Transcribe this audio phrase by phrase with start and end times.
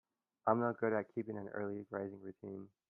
[0.47, 2.69] I'm no good at keeping an early rising routine.